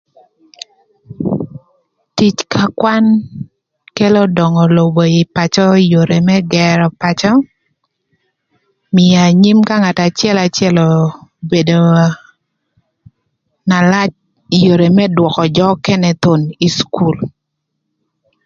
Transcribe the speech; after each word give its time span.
Tic 2.15 2.37
ka 2.53 2.63
kwan 2.79 3.05
kelo 3.95 4.21
döngö 4.35 4.63
lobo 4.77 5.01
ï 5.19 5.23
pacö, 5.35 5.65
ï 5.81 5.87
yore 5.93 6.17
më 6.27 6.35
gërö 6.53 6.85
pacö, 7.01 7.31
mïö 8.95 9.19
anyim 9.29 9.59
ka 9.67 9.75
ngat 9.81 9.99
acëlacël 10.07 10.77
bedo 11.49 11.79
na 13.69 13.77
lac 13.91 14.11
ï 14.55 14.57
yore 14.65 14.87
më 14.97 15.05
dwökö 15.15 15.43
jö 15.55 15.67
nökënë 15.71 16.11
thon 16.23 16.41
ï 16.65 16.67
cukul. 16.77 17.17